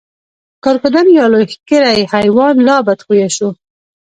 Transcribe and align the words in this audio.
کرکدن 0.63 1.07
یا 1.17 1.25
لوی 1.31 1.45
ښکری 1.53 2.01
حیوان 2.13 2.55
لا 2.67 2.77
بدخویه 2.87 3.29
شو. 3.35 3.49